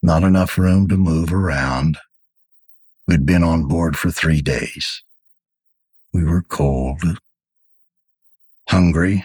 not 0.00 0.22
enough 0.22 0.56
room 0.56 0.88
to 0.90 0.96
move 0.96 1.32
around. 1.32 1.98
We'd 3.08 3.26
been 3.26 3.42
on 3.42 3.66
board 3.66 3.96
for 3.96 4.12
three 4.12 4.40
days. 4.40 5.02
We 6.12 6.22
were 6.22 6.42
cold, 6.42 7.02
hungry, 8.68 9.24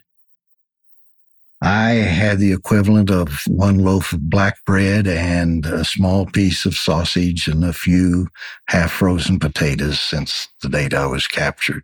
I 1.61 1.89
had 1.89 2.37
the 2.37 2.53
equivalent 2.53 3.09
of 3.09 3.41
one 3.47 3.79
loaf 3.79 4.13
of 4.13 4.29
black 4.29 4.63
bread 4.63 5.07
and 5.07 5.65
a 5.65 5.83
small 5.83 6.27
piece 6.27 6.65
of 6.65 6.75
sausage 6.75 7.47
and 7.47 7.65
a 7.65 7.73
few 7.73 8.27
half 8.67 8.91
frozen 8.91 9.39
potatoes 9.39 9.99
since 9.99 10.49
the 10.61 10.69
date 10.69 10.93
I 10.93 11.07
was 11.07 11.25
captured. 11.25 11.83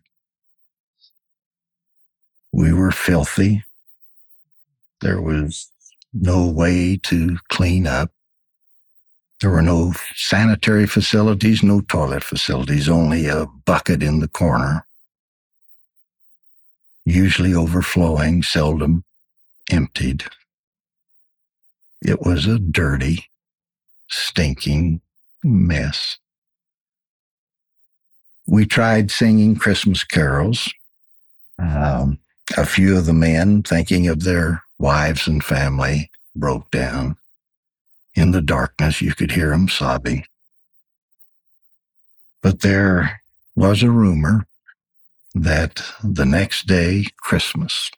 We 2.52 2.72
were 2.72 2.92
filthy. 2.92 3.64
There 5.02 5.20
was 5.20 5.72
no 6.14 6.48
way 6.48 6.98
to 7.04 7.38
clean 7.50 7.88
up. 7.88 8.12
There 9.42 9.50
were 9.50 9.64
no 9.64 9.94
sanitary 10.16 10.86
facilities, 10.86 11.64
no 11.64 11.82
toilet 11.82 12.24
facilities, 12.24 12.88
only 12.88 13.26
a 13.26 13.48
bucket 13.66 14.04
in 14.04 14.20
the 14.20 14.28
corner, 14.28 14.86
usually 17.06 17.56
overflowing, 17.56 18.44
seldom 18.44 19.04
emptied. 19.72 20.26
It 22.02 22.22
was 22.22 22.46
a 22.48 22.60
dirty, 22.60 23.30
stinking 24.10 25.02
mess. 25.44 26.18
We 28.46 28.66
tried 28.66 29.10
singing 29.10 29.56
Christmas 29.56 30.04
carols. 30.04 30.74
Um, 31.58 32.20
a 32.58 32.66
few 32.66 32.98
of 32.98 33.06
the 33.06 33.14
men, 33.14 33.64
thinking 33.64 34.08
of 34.08 34.24
their 34.24 34.64
wives 34.80 35.28
and 35.28 35.44
family, 35.44 36.12
broke 36.36 36.70
down. 36.72 37.16
In 38.16 38.32
the 38.32 38.42
darkness, 38.42 39.02
you 39.02 39.14
could 39.14 39.32
hear 39.32 39.50
them 39.52 39.70
sobbing. 39.70 40.26
But 42.42 42.60
there 42.60 43.22
was 43.56 43.82
a 43.82 43.90
rumor 43.90 44.46
that 45.34 45.82
the 46.04 46.26
next 46.26 46.68
day, 46.68 47.06
Christmas, 47.18 47.90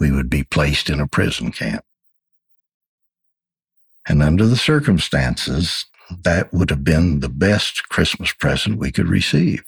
we 0.00 0.10
would 0.10 0.30
be 0.30 0.42
placed 0.42 0.90
in 0.90 0.98
a 0.98 1.06
prison 1.06 1.52
camp. 1.52 1.84
And 4.08 4.22
under 4.22 4.46
the 4.46 4.56
circumstances, 4.56 5.84
that 6.24 6.52
would 6.52 6.70
have 6.70 6.82
been 6.82 7.20
the 7.20 7.28
best 7.28 7.88
Christmas 7.90 8.32
present 8.32 8.78
we 8.78 8.90
could 8.90 9.08
receive. 9.08 9.62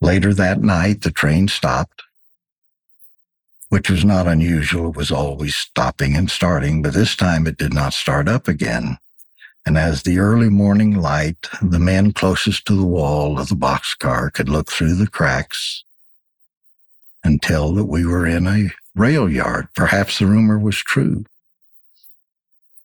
Later 0.00 0.34
that 0.34 0.60
night, 0.60 1.02
the 1.02 1.10
train 1.10 1.48
stopped, 1.48 2.02
which 3.68 3.88
was 3.88 4.04
not 4.04 4.26
unusual. 4.26 4.90
It 4.90 4.96
was 4.96 5.10
always 5.10 5.56
stopping 5.56 6.16
and 6.16 6.30
starting, 6.30 6.82
but 6.82 6.92
this 6.92 7.16
time 7.16 7.46
it 7.46 7.56
did 7.56 7.72
not 7.72 7.94
start 7.94 8.28
up 8.28 8.48
again. 8.48 8.98
And 9.64 9.78
as 9.78 10.02
the 10.02 10.18
early 10.18 10.48
morning 10.48 10.96
light, 10.96 11.48
the 11.62 11.78
men 11.78 12.12
closest 12.12 12.66
to 12.66 12.74
the 12.74 12.86
wall 12.86 13.38
of 13.38 13.48
the 13.48 13.54
boxcar 13.54 14.32
could 14.32 14.48
look 14.48 14.70
through 14.70 14.94
the 14.94 15.06
cracks 15.06 15.84
and 17.24 17.42
tell 17.42 17.72
that 17.74 17.84
we 17.84 18.06
were 18.06 18.26
in 18.26 18.46
a 18.46 18.70
rail 18.98 19.30
yard. 19.30 19.68
Perhaps 19.74 20.18
the 20.18 20.26
rumor 20.26 20.58
was 20.58 20.76
true. 20.76 21.24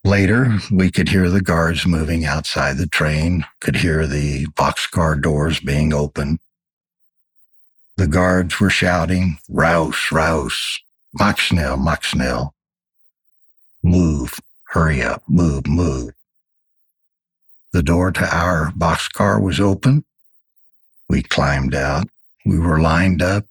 Later, 0.04 0.58
we 0.70 0.90
could 0.90 1.08
hear 1.08 1.30
the 1.30 1.40
guards 1.40 1.86
moving 1.86 2.24
outside 2.24 2.76
the 2.76 2.86
train, 2.86 3.46
could 3.60 3.76
hear 3.76 4.06
the 4.06 4.46
boxcar 4.48 5.20
doors 5.20 5.60
being 5.60 5.92
opened. 5.94 6.38
The 7.96 8.06
guards 8.06 8.60
were 8.60 8.70
shouting, 8.70 9.38
mach 9.48 9.94
schnell, 11.38 11.76
mach 11.76 12.02
schnell. 12.02 12.54
Move, 13.82 14.38
hurry 14.64 15.02
up, 15.02 15.22
move, 15.28 15.66
move. 15.66 16.12
The 17.72 17.82
door 17.82 18.12
to 18.12 18.36
our 18.36 18.72
boxcar 18.72 19.42
was 19.42 19.58
open. 19.58 20.04
We 21.08 21.22
climbed 21.22 21.74
out. 21.74 22.08
We 22.44 22.58
were 22.58 22.80
lined 22.80 23.22
up 23.22 23.46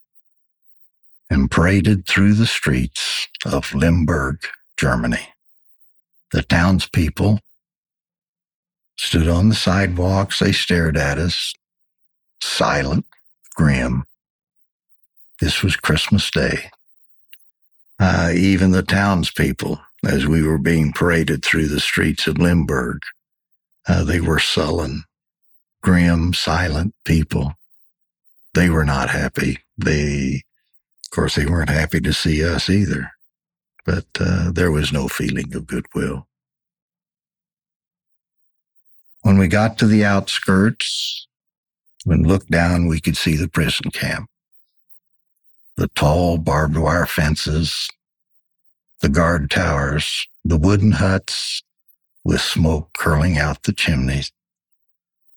and 1.30 1.50
paraded 1.50 2.06
through 2.08 2.34
the 2.34 2.48
streets 2.48 3.28
of 3.46 3.74
Limburg, 3.74 4.40
Germany. 4.78 5.30
The 6.32 6.44
townspeople 6.44 7.40
stood 8.98 9.28
on 9.28 9.50
the 9.50 9.56
sidewalks. 9.56 10.40
They 10.40 10.52
stared 10.52 10.98
at 10.98 11.18
us, 11.18 11.54
silent, 12.42 13.06
grim. 13.56 14.06
This 15.40 15.62
was 15.64 15.76
Christmas 15.76 16.30
Day. 16.32 16.72
Uh, 18.00 18.32
even 18.36 18.72
the 18.72 18.84
townspeople, 18.84 19.80
as 20.06 20.26
we 20.26 20.42
were 20.42 20.58
being 20.58 20.92
paraded 20.92 21.44
through 21.44 21.68
the 21.68 21.80
streets 21.80 22.28
of 22.28 22.38
Limburg, 22.38 23.02
uh, 23.88 24.04
they 24.04 24.20
were 24.20 24.40
sullen, 24.40 25.04
grim, 25.82 26.34
silent 26.34 26.96
people. 27.06 27.54
They 28.54 28.70
were 28.70 28.86
not 28.86 29.10
happy. 29.10 29.60
They, 29.78 30.44
course, 31.16 31.36
they 31.36 31.46
weren't 31.46 31.70
happy 31.70 32.02
to 32.02 32.14
see 32.14 32.44
us 32.44 32.70
either 32.70 33.12
but 33.86 34.06
uh, 34.20 34.52
there 34.52 34.72
was 34.72 34.94
no 34.94 35.08
feeling 35.08 35.54
of 35.56 35.68
goodwill. 35.68 36.28
When 39.22 39.38
we 39.38 39.48
got 39.48 39.78
to 39.80 39.88
the 39.88 40.04
outskirts, 40.04 41.28
when 42.06 42.24
looked 42.24 42.52
down, 42.52 42.88
we 42.88 43.00
could 43.00 43.18
see 43.18 43.36
the 43.36 43.48
prison 43.48 43.92
camp. 43.92 44.30
The 45.76 45.88
tall 45.90 46.38
barbed 46.38 46.78
wire 46.78 47.06
fences, 47.06 47.90
the 49.02 49.10
guard 49.10 49.50
towers, 49.50 50.28
the 50.46 50.58
wooden 50.58 50.94
huts 50.94 51.64
with 52.24 52.42
smoke 52.42 52.90
curling 52.98 53.38
out 53.38 53.64
the 53.64 53.74
chimneys. 53.74 54.32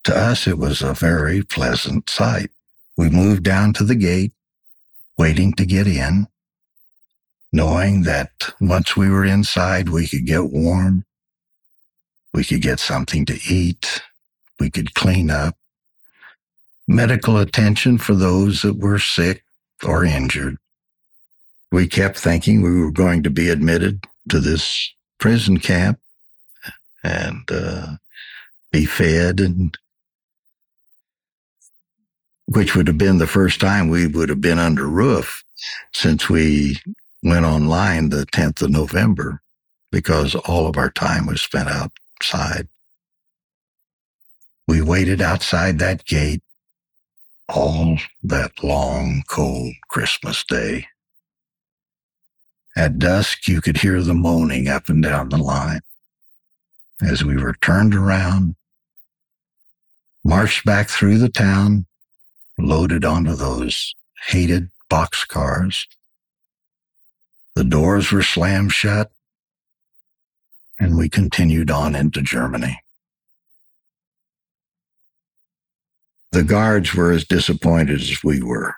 To 0.05 0.17
us, 0.17 0.47
it 0.47 0.59
was 0.59 0.83
a 0.83 0.95
very 0.95 1.43
pleasant 1.43 2.11
sight. 2.11 2.51
We 2.97 3.09
moved 3.09 3.43
down 3.43 3.73
to 3.75 3.85
the 3.85 3.97
gate, 3.97 4.33
waiting 5.19 5.53
to 5.55 5.67
get 5.67 5.87
in 5.87 6.27
knowing 7.57 8.03
that 8.03 8.53
once 8.61 8.97
we 8.97 9.09
were 9.09 9.25
inside, 9.25 9.89
we 9.89 10.07
could 10.07 10.27
get 10.27 10.51
warm, 10.51 11.05
we 12.35 12.45
could 12.45 12.61
get 12.61 12.79
something 12.79 13.25
to 13.25 13.39
eat, 13.49 14.03
we 14.61 14.71
could 14.71 14.95
clean 14.95 15.31
up, 15.31 15.57
medical 16.87 17.39
attention 17.39 17.97
for 17.97 18.15
those 18.15 18.63
that 18.63 18.79
were 18.79 18.99
sick 18.99 19.43
or 19.83 20.05
injured. 20.05 20.59
We 21.73 21.89
kept 21.89 22.19
thinking 22.19 22.61
we 22.61 22.79
were 22.79 22.93
going 22.93 23.23
to 23.23 23.31
be 23.31 23.49
admitted 23.49 24.05
to 24.29 24.39
this 24.39 24.93
prison 25.19 25.59
camp 25.59 25.99
and 27.03 27.51
uh, 27.51 27.97
be 28.71 28.85
fed 28.85 29.41
and 29.41 29.77
which 32.47 32.75
would 32.75 32.87
have 32.87 32.99
been 32.99 33.19
the 33.19 33.27
first 33.27 33.61
time 33.61 33.89
we 33.89 34.07
would 34.07 34.29
have 34.29 34.41
been 34.41 34.59
under 34.59 34.87
roof 34.87 35.45
since 35.93 36.29
we 36.29 36.77
went 37.23 37.45
online 37.45 38.09
the 38.09 38.27
10th 38.27 38.63
of 38.63 38.71
November 38.71 39.43
because 39.91 40.35
all 40.35 40.67
of 40.67 40.77
our 40.77 40.91
time 40.91 41.27
was 41.27 41.41
spent 41.41 41.69
outside. 41.69 42.69
We 44.69 44.81
waited 44.81 45.21
outside 45.21 45.79
that 45.79 46.05
gate 46.05 46.43
all 47.49 47.99
that 48.23 48.63
long, 48.63 49.23
cold 49.29 49.75
Christmas 49.89 50.45
day. 50.45 50.87
At 52.77 52.99
dusk, 52.99 53.49
you 53.49 53.61
could 53.61 53.79
hear 53.79 54.03
the 54.03 54.15
moaning 54.15 54.69
up 54.69 54.89
and 54.89 55.03
down 55.03 55.31
the 55.31 55.39
line. 55.39 55.81
As 57.01 57.25
we 57.25 57.37
were 57.37 57.55
turned 57.55 57.95
around, 57.95 58.57
marched 60.25 60.65
back 60.65 60.89
through 60.89 61.19
the 61.19 61.29
town, 61.29 61.87
loaded 62.59 63.05
onto 63.05 63.35
those 63.35 63.95
hated 64.29 64.71
boxcars, 64.91 65.87
the 67.55 67.65
doors 67.65 68.13
were 68.13 68.23
slammed 68.23 68.73
shut, 68.73 69.11
and 70.79 70.97
we 70.97 71.09
continued 71.09 71.71
on 71.71 71.95
into 71.95 72.21
Germany. 72.21 72.81
The 76.33 76.43
guards 76.43 76.95
were 76.95 77.13
as 77.13 77.25
disappointed 77.25 78.01
as 78.01 78.23
we 78.23 78.43
were, 78.43 78.77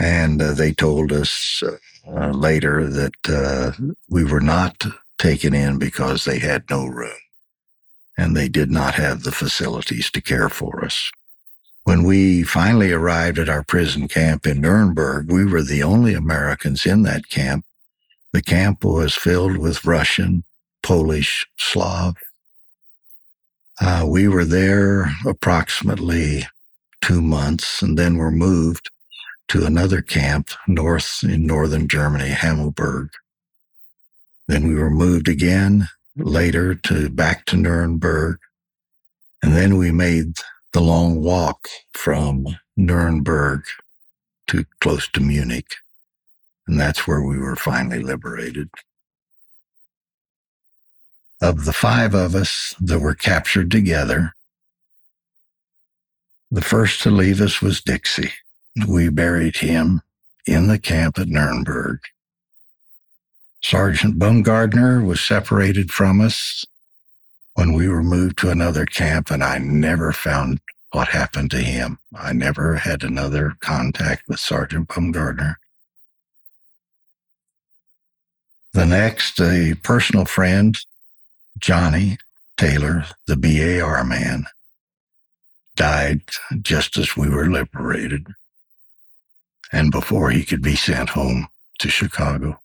and 0.00 0.40
uh, 0.40 0.52
they 0.52 0.72
told 0.72 1.12
us 1.12 1.62
uh, 2.06 2.30
later 2.30 2.88
that 2.88 3.28
uh, 3.28 3.72
we 4.08 4.24
were 4.24 4.40
not 4.40 4.84
taken 5.18 5.54
in 5.54 5.78
because 5.78 6.24
they 6.24 6.38
had 6.38 6.64
no 6.70 6.86
room 6.86 7.10
and 8.16 8.36
they 8.36 8.48
did 8.48 8.70
not 8.70 8.94
have 8.94 9.22
the 9.22 9.32
facilities 9.32 10.10
to 10.10 10.20
care 10.20 10.48
for 10.48 10.84
us. 10.84 11.10
When 11.84 12.04
we 12.04 12.42
finally 12.42 12.92
arrived 12.92 13.38
at 13.38 13.48
our 13.48 13.64
prison 13.64 14.08
camp 14.08 14.46
in 14.46 14.60
Nuremberg, 14.60 15.30
we 15.30 15.44
were 15.44 15.62
the 15.62 15.82
only 15.82 16.14
Americans 16.14 16.86
in 16.86 17.02
that 17.02 17.28
camp 17.28 17.64
the 18.32 18.42
camp 18.42 18.82
was 18.82 19.14
filled 19.14 19.58
with 19.58 19.84
Russian, 19.84 20.44
Polish, 20.82 21.46
Slav. 21.58 22.16
Uh, 23.80 24.06
we 24.08 24.26
were 24.26 24.44
there 24.44 25.10
approximately 25.26 26.46
two 27.02 27.20
months 27.20 27.82
and 27.82 27.98
then 27.98 28.16
were 28.16 28.30
moved 28.30 28.90
to 29.48 29.66
another 29.66 30.00
camp 30.00 30.50
north 30.66 31.20
in 31.22 31.46
northern 31.46 31.88
Germany, 31.88 32.28
Hammelburg. 32.28 33.10
Then 34.48 34.66
we 34.66 34.74
were 34.74 34.90
moved 34.90 35.28
again 35.28 35.88
later 36.16 36.74
to 36.74 37.10
back 37.10 37.44
to 37.46 37.56
Nuremberg. 37.56 38.38
And 39.42 39.54
then 39.54 39.76
we 39.76 39.90
made 39.90 40.36
the 40.72 40.80
long 40.80 41.22
walk 41.22 41.68
from 41.92 42.46
Nuremberg 42.76 43.64
to 44.46 44.64
close 44.80 45.08
to 45.08 45.20
Munich. 45.20 45.76
And 46.66 46.80
that's 46.80 47.06
where 47.06 47.22
we 47.22 47.38
were 47.38 47.56
finally 47.56 48.02
liberated. 48.02 48.70
Of 51.42 51.64
the 51.64 51.72
five 51.72 52.14
of 52.14 52.34
us 52.34 52.74
that 52.80 53.00
were 53.00 53.14
captured 53.14 53.70
together, 53.70 54.32
the 56.50 56.62
first 56.62 57.02
to 57.02 57.10
leave 57.10 57.40
us 57.40 57.60
was 57.60 57.80
Dixie. 57.80 58.32
We 58.86 59.08
buried 59.08 59.56
him 59.56 60.02
in 60.46 60.68
the 60.68 60.78
camp 60.78 61.18
at 61.18 61.28
Nuremberg. 61.28 62.00
Sergeant 63.62 64.18
Baumgardner 64.18 65.04
was 65.04 65.20
separated 65.20 65.90
from 65.92 66.20
us 66.20 66.64
when 67.54 67.72
we 67.72 67.88
were 67.88 68.02
moved 68.02 68.38
to 68.38 68.50
another 68.50 68.86
camp, 68.86 69.30
and 69.30 69.42
I 69.42 69.58
never 69.58 70.12
found 70.12 70.60
what 70.92 71.08
happened 71.08 71.50
to 71.52 71.58
him. 71.58 71.98
I 72.14 72.32
never 72.32 72.76
had 72.76 73.02
another 73.02 73.54
contact 73.60 74.28
with 74.28 74.40
Sergeant 74.40 74.88
Baumgardner. 74.88 75.56
The 78.72 78.86
next, 78.86 79.40
a 79.40 79.74
personal 79.82 80.24
friend, 80.24 80.78
Johnny 81.58 82.18
Taylor, 82.56 83.04
the 83.26 83.36
BAR 83.36 84.04
man, 84.04 84.46
died 85.76 86.22
just 86.60 86.96
as 86.96 87.16
we 87.16 87.28
were 87.28 87.50
liberated 87.50 88.28
and 89.72 89.90
before 89.90 90.30
he 90.30 90.44
could 90.44 90.62
be 90.62 90.76
sent 90.76 91.10
home 91.10 91.48
to 91.78 91.88
Chicago. 91.88 92.60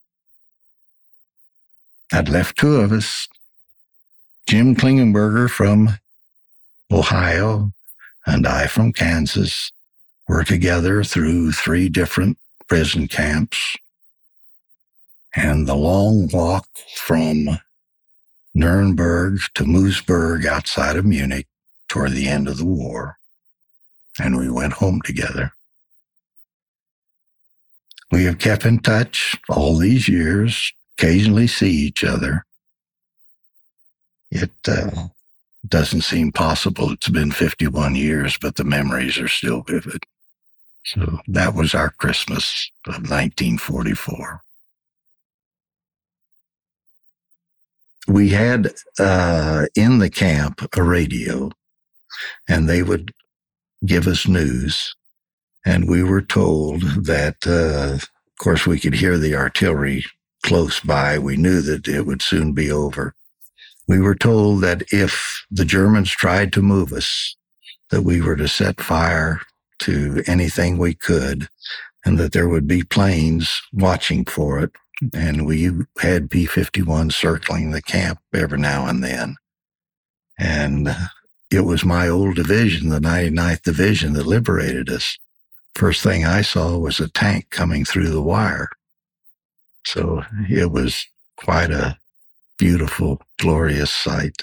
I'd 2.12 2.30
left 2.30 2.58
two 2.58 2.76
of 2.76 2.91
us, 2.91 3.28
Jim 4.48 4.76
Klingenberger 4.76 5.50
from 5.50 5.90
Ohio 6.90 7.74
and 8.26 8.48
I 8.48 8.68
from 8.68 8.94
Kansas, 8.94 9.72
were 10.28 10.44
together 10.44 11.04
through 11.04 11.52
three 11.52 11.90
different 11.90 12.38
prison 12.68 13.08
camps 13.08 13.78
and 15.36 15.68
the 15.68 15.76
long 15.76 16.30
walk 16.32 16.68
from 16.96 17.60
Nuremberg 18.54 19.40
to 19.56 19.66
Moosburg 19.66 20.46
outside 20.46 20.96
of 20.96 21.06
Munich 21.06 21.48
toward 21.90 22.12
the 22.12 22.28
end 22.28 22.48
of 22.48 22.58
the 22.58 22.66
war. 22.66 23.18
And 24.20 24.38
we 24.38 24.50
went 24.50 24.74
home 24.74 25.02
together. 25.04 25.52
We 28.12 28.24
have 28.24 28.40
kept 28.40 28.66
in 28.66 28.80
touch 28.80 29.38
all 29.50 29.78
these 29.78 30.08
years, 30.08 30.74
occasionally 30.98 31.48
see 31.48 31.72
each 31.72 32.04
other. 32.04 32.46
It 34.32 34.52
uh, 34.68 35.08
doesn't 35.68 36.02
seem 36.02 36.32
possible. 36.32 36.92
It's 36.92 37.10
been 37.10 37.32
51 37.32 37.96
years, 37.96 38.38
but 38.40 38.56
the 38.56 38.63
memories 38.63 39.18
are 39.18 39.28
still 39.28 39.62
vivid. 39.62 40.04
So 40.86 41.20
that 41.28 41.54
was 41.54 41.74
our 41.76 41.90
Christmas 41.90 42.72
of 42.86 43.10
1944. 43.10 44.42
we 48.08 48.30
had 48.30 48.74
uh, 49.00 49.66
in 49.76 50.00
the 50.00 50.10
camp 50.10 50.68
a 50.76 50.84
radio, 50.84 51.52
and 52.48 52.68
they 52.68 52.82
would 52.82 53.13
give 53.86 54.08
us 54.08 54.28
news. 54.28 54.96
And 55.66 55.90
we 55.90 56.02
were 56.02 56.22
told 56.22 56.82
that, 57.06 57.36
uh, 57.46 57.96
of 57.96 58.10
course, 58.40 58.66
we 58.66 58.80
could 58.80 58.94
hear 58.94 59.18
the 59.18 59.36
artillery 59.36 60.06
close 60.44 60.80
by. 60.80 61.20
We 61.20 61.36
knew 61.36 61.62
that 61.62 61.88
it 61.88 62.06
would 62.06 62.22
soon 62.22 62.54
be 62.54 62.72
over. 62.72 63.13
We 63.88 64.00
were 64.00 64.15
told 64.15 64.62
that 64.62 64.84
if 64.91 65.45
the 65.50 65.65
Germans 65.65 66.12
tried 66.12 66.52
to 66.54 66.62
move 66.62 66.91
us, 66.91 67.36
that 67.89 68.02
we 68.02 68.21
were 68.21 68.36
to 68.36 68.47
set 68.47 68.82
fire 68.82 69.41
to 69.80 70.23
anything 70.28 70.78
we 70.78 70.93
could 70.93 71.47
and 72.06 72.17
that 72.17 72.32
there 72.32 72.50
would 72.50 72.67
be 72.67 72.84
planes 72.84 73.62
watching 73.73 74.26
for 74.26 74.60
it. 74.60 74.71
And 75.13 75.45
we 75.45 75.71
had 76.00 76.30
P 76.30 76.45
51 76.45 77.12
circling 77.12 77.71
the 77.71 77.82
camp 77.82 78.19
every 78.34 78.58
now 78.58 78.88
and 78.88 79.04
then. 79.04 79.36
And 80.39 80.95
it 81.52 81.62
was 81.62 81.86
my 81.86 82.08
old 82.08 82.36
division, 82.36 82.89
the 82.89 83.00
99th 83.00 83.62
Division, 83.62 84.13
that 84.13 84.28
liberated 84.28 84.89
us. 84.89 85.17
First 85.76 86.04
thing 86.04 86.26
I 86.26 86.41
saw 86.41 86.78
was 86.78 87.00
a 87.00 87.10
tank 87.10 87.50
coming 87.50 87.86
through 87.86 88.10
the 88.10 88.21
wire. 88.21 88.69
So 89.86 90.23
it 90.50 90.71
was 90.71 91.06
quite 91.38 91.71
a 91.71 91.97
beautiful, 92.58 93.22
glorious 93.39 93.91
sight. 93.91 94.41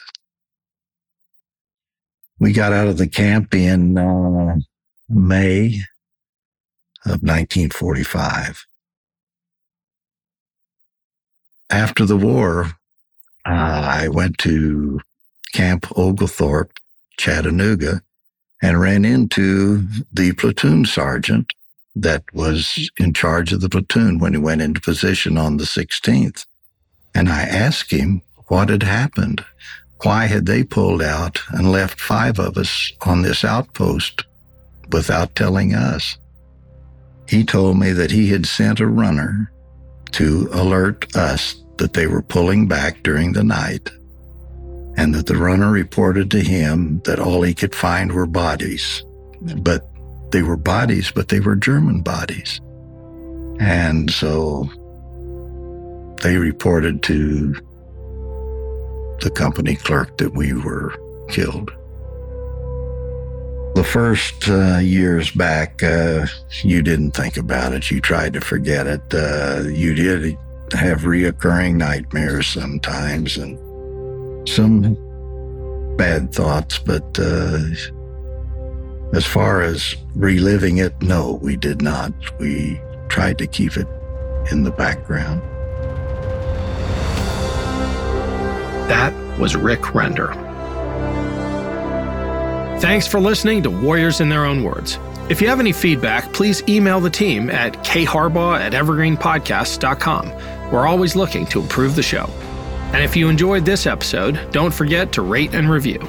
We 2.39 2.53
got 2.53 2.73
out 2.73 2.89
of 2.89 2.99
the 2.99 3.09
camp 3.09 3.55
in 3.55 3.99
uh, 3.99 4.57
May 5.09 5.83
of 7.05 7.23
1945. 7.23 8.67
After 11.71 12.05
the 12.05 12.17
war, 12.17 12.67
uh, 13.47 13.49
I 13.49 14.09
went 14.09 14.39
to 14.39 15.01
Camp 15.53 15.87
Oglethorpe, 15.97 16.73
Chattanooga, 17.17 18.03
and 18.63 18.81
ran 18.81 19.05
into 19.05 19.87
the 20.13 20.33
platoon 20.33 20.85
sergeant 20.87 21.53
that 21.95 22.25
was 22.33 22.91
in 22.99 23.13
charge 23.13 23.53
of 23.53 23.61
the 23.61 23.69
platoon 23.69 24.19
when 24.19 24.33
he 24.33 24.39
went 24.39 24.63
into 24.63 24.81
position 24.81 25.39
on 25.39 25.57
the 25.57 25.65
16th. 25.65 26.47
And 27.15 27.29
I 27.29 27.43
asked 27.43 27.91
him 27.91 28.23
what 28.49 28.69
had 28.69 28.83
happened. 28.83 29.45
Why 30.03 30.27
had 30.27 30.47
they 30.47 30.65
pulled 30.65 31.03
out 31.03 31.41
and 31.51 31.73
left 31.73 32.01
five 32.01 32.39
of 32.39 32.59
us 32.59 32.93
on 33.03 33.23
this 33.23 33.45
outpost 33.45 34.25
without 34.91 35.35
telling 35.35 35.75
us? 35.75 36.19
He 37.29 37.45
told 37.45 37.79
me 37.79 37.93
that 37.93 38.11
he 38.11 38.29
had 38.29 38.47
sent 38.47 38.81
a 38.81 38.87
runner 38.87 39.51
to 40.13 40.49
alert 40.53 41.17
us 41.17 41.57
that 41.79 41.95
they 41.95 42.07
were 42.07 42.23
pulling 42.23 42.69
back 42.69 43.03
during 43.03 43.33
the 43.33 43.43
night 43.43 43.91
and 44.97 45.15
that 45.15 45.27
the 45.27 45.37
runner 45.37 45.71
reported 45.71 46.31
to 46.31 46.41
him 46.41 47.01
that 47.05 47.19
all 47.19 47.43
he 47.43 47.55
could 47.55 47.75
find 47.75 48.13
were 48.13 48.27
bodies. 48.27 49.03
But 49.41 49.89
they 50.31 50.43
were 50.43 50.57
bodies, 50.57 51.11
but 51.11 51.29
they 51.29 51.41
were 51.41 51.57
German 51.57 52.03
bodies. 52.03 52.61
And 53.59 54.11
so 54.11 54.69
they 56.23 56.37
reported 56.37 57.03
to 57.05 57.55
the 59.21 59.31
company 59.31 59.77
clerk 59.77 60.17
that 60.19 60.35
we 60.35 60.53
were 60.53 60.95
killed. 61.29 61.71
The 63.75 63.85
first 63.85 64.49
uh, 64.49 64.79
years 64.79 65.31
back, 65.33 65.83
uh, 65.83 66.27
you 66.63 66.81
didn't 66.83 67.13
think 67.13 67.37
about 67.37 67.73
it. 67.73 67.91
You 67.91 68.01
tried 68.01 68.35
to 68.35 68.41
forget 68.41 68.87
it. 68.87 69.03
Uh, 69.13 69.65
you 69.69 69.95
did 69.95 70.39
have 70.73 71.01
reoccurring 71.01 71.75
nightmares 71.75 72.47
sometimes 72.47 73.37
and 73.37 73.59
some 74.49 74.95
bad 75.97 76.33
thoughts, 76.33 76.79
but 76.79 77.19
uh, 77.19 77.59
as 79.13 79.27
far 79.27 79.63
as 79.63 79.97
reliving 80.15 80.79
it, 80.79 81.01
no, 81.03 81.39
we 81.43 81.57
did 81.57 81.83
not. 81.83 82.13
We 82.39 82.81
tried 83.09 83.39
to 83.39 83.47
keep 83.47 83.77
it 83.77 83.89
in 84.51 84.63
the 84.63 84.73
background. 84.73 85.43
That 88.89 89.13
was 89.39 89.57
Rick 89.57 89.95
Render. 89.95 90.35
Thanks 92.81 93.07
for 93.07 93.19
listening 93.19 93.63
to 93.63 93.71
Warriors 93.71 94.21
in 94.21 94.29
Their 94.29 94.45
Own 94.45 94.63
Words. 94.63 94.99
If 95.31 95.41
you 95.41 95.49
have 95.49 95.59
any 95.59 95.73
feedback, 95.73 96.31
please 96.35 96.63
email 96.69 97.01
the 97.01 97.09
team 97.09 97.49
at 97.49 97.83
kharbaugh 97.83 98.61
at. 98.61 98.73
We're 100.71 100.87
always 100.87 101.17
looking 101.17 101.47
to 101.47 101.61
improve 101.61 101.97
the 101.97 102.03
show. 102.03 102.29
And 102.93 103.03
if 103.03 103.17
you 103.17 103.31
enjoyed 103.31 103.65
this 103.65 103.87
episode, 103.87 104.39
don't 104.53 104.75
forget 104.75 105.13
to 105.13 105.23
rate 105.23 105.55
and 105.55 105.71
review. 105.71 106.07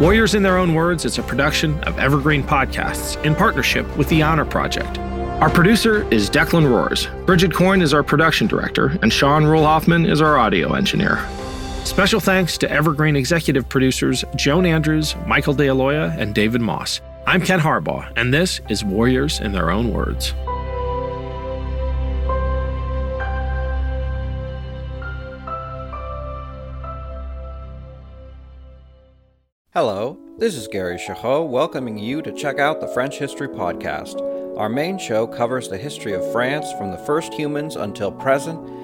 Warriors 0.00 0.34
in 0.36 0.42
Their 0.44 0.56
Own 0.56 0.72
Words 0.72 1.04
is 1.04 1.18
a 1.18 1.22
production 1.22 1.82
of 1.84 1.98
Evergreen 1.98 2.44
Podcasts 2.44 3.22
in 3.24 3.34
partnership 3.34 3.96
with 3.96 4.08
the 4.08 4.22
Honor 4.22 4.44
Project. 4.44 4.98
Our 5.40 5.50
producer 5.50 6.06
is 6.12 6.30
Declan 6.30 6.70
Roars. 6.70 7.08
Bridget 7.26 7.52
Coyne 7.52 7.82
is 7.82 7.92
our 7.92 8.04
production 8.04 8.46
director, 8.46 8.98
and 9.02 9.12
Sean 9.12 9.44
Rule-Hoffman 9.44 10.06
is 10.06 10.20
our 10.20 10.38
audio 10.38 10.74
engineer. 10.74 11.16
Special 11.84 12.18
thanks 12.18 12.56
to 12.58 12.70
Evergreen 12.70 13.14
executive 13.14 13.68
producers 13.68 14.24
Joan 14.36 14.64
Andrews, 14.64 15.14
Michael 15.26 15.54
DeAloia, 15.54 16.16
and 16.18 16.34
David 16.34 16.62
Moss. 16.62 17.00
I'm 17.26 17.42
Ken 17.42 17.60
Harbaugh, 17.60 18.10
and 18.16 18.32
this 18.32 18.60
is 18.70 18.82
Warriors 18.82 19.38
in 19.40 19.52
Their 19.52 19.70
Own 19.70 19.92
Words. 19.92 20.32
Hello, 29.72 30.18
this 30.38 30.56
is 30.56 30.66
Gary 30.68 30.96
Chahot 30.96 31.48
welcoming 31.48 31.98
you 31.98 32.22
to 32.22 32.32
check 32.32 32.58
out 32.58 32.80
the 32.80 32.88
French 32.88 33.18
History 33.18 33.48
Podcast. 33.48 34.20
Our 34.56 34.68
main 34.68 34.98
show 34.98 35.26
covers 35.26 35.68
the 35.68 35.78
history 35.78 36.14
of 36.14 36.32
France 36.32 36.72
from 36.78 36.92
the 36.92 36.98
first 36.98 37.34
humans 37.34 37.76
until 37.76 38.10
present 38.10 38.83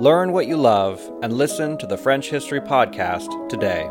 Learn 0.00 0.32
what 0.32 0.46
you 0.46 0.56
love 0.56 0.98
and 1.22 1.30
listen 1.30 1.76
to 1.76 1.86
the 1.86 1.98
French 1.98 2.30
History 2.30 2.58
Podcast 2.58 3.50
today. 3.50 3.86